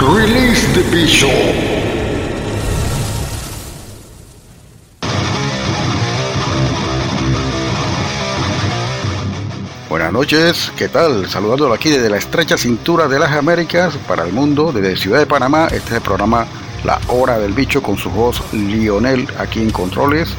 Release 0.00 0.66
the 0.72 0.80
Bishop. 0.90 1.30
Buenas 9.90 10.10
noches, 10.10 10.72
¿qué 10.78 10.88
tal? 10.88 11.28
Saludándolo 11.28 11.74
aquí 11.74 11.90
desde 11.90 12.08
la 12.08 12.16
estrecha 12.16 12.56
cintura 12.56 13.08
de 13.08 13.18
las 13.18 13.32
Américas 13.32 13.94
para 14.08 14.24
el 14.24 14.32
mundo, 14.32 14.72
desde 14.72 14.96
Ciudad 14.96 15.18
de 15.18 15.26
Panamá. 15.26 15.66
Este 15.66 15.90
es 15.90 15.92
el 15.96 16.00
programa 16.00 16.46
La 16.82 16.98
Hora 17.08 17.38
del 17.38 17.52
Bicho 17.52 17.82
con 17.82 17.98
su 17.98 18.08
voz 18.08 18.42
Lionel 18.54 19.28
aquí 19.38 19.60
en 19.60 19.70
Controles, 19.70 20.30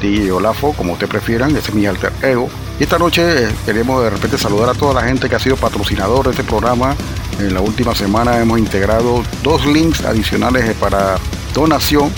DJ 0.00 0.32
Olafo, 0.32 0.72
como 0.72 0.94
usted 0.94 1.06
prefieran, 1.06 1.50
ese 1.50 1.68
es 1.68 1.74
mi 1.74 1.86
alter 1.86 2.12
ego. 2.20 2.50
Y 2.78 2.82
esta 2.82 2.98
noche 2.98 3.48
queremos 3.64 4.02
de 4.02 4.10
repente 4.10 4.36
saludar 4.36 4.68
a 4.68 4.74
toda 4.74 4.94
la 4.94 5.02
gente 5.02 5.28
que 5.28 5.36
ha 5.36 5.38
sido 5.38 5.56
patrocinador 5.56 6.24
de 6.26 6.30
este 6.32 6.42
programa 6.44 6.96
en 7.38 7.52
la 7.52 7.60
última 7.60 7.94
semana 7.94 8.38
hemos 8.38 8.58
integrado 8.58 9.22
dos 9.42 9.66
links 9.66 10.04
adicionales 10.04 10.74
para 10.76 11.16
donación, 11.52 12.10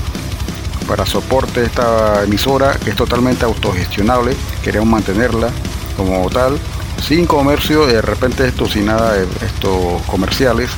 para 0.87 1.07
soporte 1.07 1.61
de 1.61 1.67
esta 1.67 2.23
emisora, 2.25 2.79
que 2.83 2.91
es 2.91 2.97
totalmente 2.97 3.45
autogestionable, 3.45 4.37
queremos 4.63 4.89
mantenerla 4.89 5.51
como 5.97 6.29
tal, 6.29 6.59
sin 7.03 7.27
comercio, 7.27 7.87
de 7.87 8.03
repente 8.03 8.47
esto 8.47 8.67
sin 8.69 8.87
nada 8.87 9.15
de 9.15 9.25
estos 9.45 10.03
comerciales. 10.03 10.70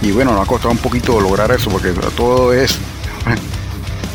Y 0.00 0.12
bueno, 0.12 0.32
nos 0.32 0.42
ha 0.42 0.46
costado 0.46 0.70
un 0.70 0.78
poquito 0.78 1.20
lograr 1.20 1.50
eso, 1.50 1.70
porque 1.70 1.90
todo 2.16 2.52
es 2.52 2.78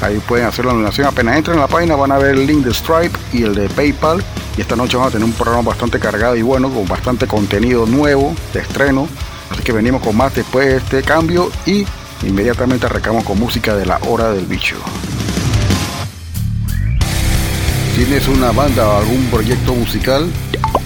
Ahí 0.00 0.18
pueden 0.18 0.46
hacer 0.46 0.64
la 0.64 0.72
donación. 0.72 1.06
Apenas 1.06 1.36
entren 1.36 1.56
en 1.56 1.60
la 1.60 1.68
página 1.68 1.96
van 1.96 2.12
a 2.12 2.18
ver 2.18 2.36
el 2.36 2.46
link 2.46 2.64
de 2.64 2.72
Stripe 2.72 3.18
y 3.32 3.42
el 3.42 3.54
de 3.54 3.68
PayPal 3.68 4.22
y 4.56 4.60
esta 4.60 4.76
noche 4.76 4.96
vamos 4.96 5.10
a 5.10 5.12
tener 5.12 5.24
un 5.24 5.34
programa 5.34 5.62
bastante 5.62 5.98
cargado 5.98 6.36
y 6.36 6.42
bueno, 6.42 6.70
con 6.70 6.86
bastante 6.86 7.26
contenido 7.26 7.86
nuevo 7.86 8.34
de 8.52 8.60
estreno. 8.60 9.08
Así 9.50 9.62
que 9.62 9.72
venimos 9.72 10.02
con 10.02 10.16
más 10.16 10.34
después 10.34 10.66
de 10.66 10.76
este 10.76 11.02
cambio 11.02 11.50
y 11.66 11.84
inmediatamente 12.22 12.86
arrancamos 12.86 13.24
con 13.24 13.38
música 13.38 13.74
de 13.74 13.86
la 13.86 13.98
hora 14.08 14.30
del 14.32 14.46
bicho. 14.46 14.76
¿Tienes 17.96 18.28
una 18.28 18.52
banda 18.52 18.88
o 18.88 18.98
algún 18.98 19.26
proyecto 19.26 19.74
musical? 19.74 20.30